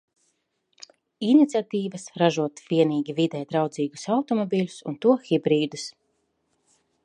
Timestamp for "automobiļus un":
4.17-5.01